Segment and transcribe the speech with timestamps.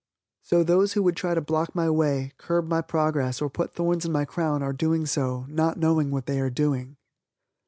[0.41, 4.03] So those who would try to block my way, curb my progress or put thorns
[4.03, 6.97] in my crown are doing so "not knowing what they are doing."